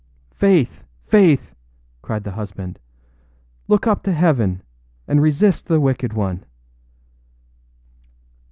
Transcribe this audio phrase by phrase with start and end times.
[0.39, 0.79] âFaith!
[1.03, 1.53] Faith!â
[2.01, 2.79] cried the husband,
[3.69, 4.63] âlook up to heaven,
[5.07, 6.43] and resist the wicked one.